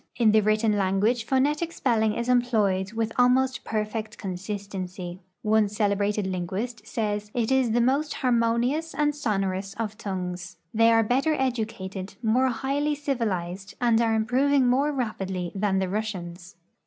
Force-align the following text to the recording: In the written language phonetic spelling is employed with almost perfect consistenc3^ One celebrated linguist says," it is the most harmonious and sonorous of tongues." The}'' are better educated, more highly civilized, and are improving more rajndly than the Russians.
In 0.15 0.31
the 0.31 0.41
written 0.41 0.79
language 0.79 1.25
phonetic 1.25 1.71
spelling 1.71 2.15
is 2.15 2.27
employed 2.27 2.93
with 2.93 3.11
almost 3.19 3.63
perfect 3.63 4.17
consistenc3^ 4.17 5.19
One 5.43 5.69
celebrated 5.69 6.25
linguist 6.25 6.87
says," 6.87 7.29
it 7.35 7.51
is 7.51 7.69
the 7.69 7.81
most 7.81 8.15
harmonious 8.15 8.95
and 8.95 9.13
sonorous 9.13 9.75
of 9.75 9.99
tongues." 9.99 10.57
The}'' 10.73 10.89
are 10.91 11.03
better 11.03 11.35
educated, 11.35 12.15
more 12.23 12.47
highly 12.47 12.95
civilized, 12.95 13.75
and 13.79 14.01
are 14.01 14.15
improving 14.15 14.65
more 14.67 14.91
rajndly 14.91 15.51
than 15.53 15.77
the 15.77 15.87
Russians. 15.87 16.55